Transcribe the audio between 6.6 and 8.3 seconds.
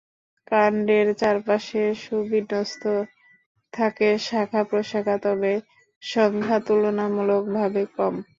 তুলনামূলকভাবে কম।